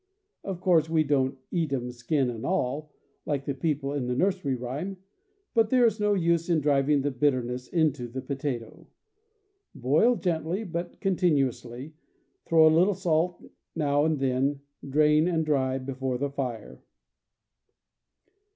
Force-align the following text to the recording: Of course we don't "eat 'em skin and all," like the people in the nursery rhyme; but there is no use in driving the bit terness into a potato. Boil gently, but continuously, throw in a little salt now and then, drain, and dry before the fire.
Of 0.43 0.61
course 0.61 0.89
we 0.89 1.03
don't 1.03 1.37
"eat 1.51 1.71
'em 1.71 1.91
skin 1.91 2.31
and 2.31 2.43
all," 2.43 2.91
like 3.23 3.45
the 3.45 3.53
people 3.53 3.93
in 3.93 4.07
the 4.07 4.15
nursery 4.15 4.55
rhyme; 4.55 4.97
but 5.53 5.69
there 5.69 5.85
is 5.85 5.99
no 5.99 6.15
use 6.15 6.49
in 6.49 6.59
driving 6.59 7.03
the 7.03 7.11
bit 7.11 7.35
terness 7.35 7.71
into 7.71 8.11
a 8.15 8.19
potato. 8.21 8.87
Boil 9.75 10.15
gently, 10.15 10.63
but 10.63 10.99
continuously, 11.01 11.93
throw 12.47 12.65
in 12.65 12.73
a 12.73 12.75
little 12.77 12.95
salt 12.95 13.43
now 13.75 14.03
and 14.03 14.17
then, 14.17 14.61
drain, 14.89 15.27
and 15.27 15.45
dry 15.45 15.77
before 15.77 16.17
the 16.17 16.31
fire. 16.31 16.81